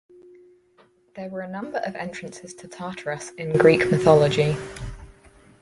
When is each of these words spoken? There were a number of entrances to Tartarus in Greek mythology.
There 1.15 1.29
were 1.29 1.41
a 1.41 1.47
number 1.47 1.77
of 1.77 1.95
entrances 1.95 2.55
to 2.55 2.67
Tartarus 2.67 3.29
in 3.37 3.53
Greek 3.55 3.91
mythology. 3.91 4.57